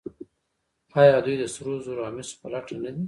آیا 0.99 1.15
دوی 1.25 1.35
د 1.39 1.43
سرو 1.53 1.73
زرو 1.85 2.01
او 2.07 2.11
مسو 2.15 2.33
په 2.41 2.47
لټه 2.53 2.75
نه 2.83 2.89
دي؟ 2.95 2.99